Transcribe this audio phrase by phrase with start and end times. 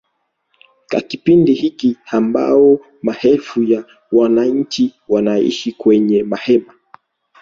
[0.91, 6.73] ka kipindi hiki ambacho ma elfu ya wananchi wanaishi kwenye mahema